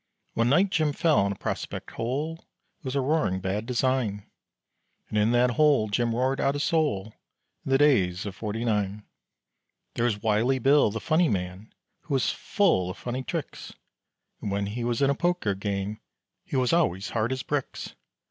[0.33, 2.47] One night Jim fell in a prospect hole,
[2.79, 4.25] It was a roaring bad design,
[5.09, 7.13] And in that hole Jim roared out his soul
[7.63, 9.03] In the days of Forty Nine.
[9.93, 11.71] There is Wylie Bill, the funny man,
[12.05, 13.73] Who was full of funny tricks,
[14.41, 15.99] And when he was in a poker game
[16.45, 17.93] He was always hard as bricks.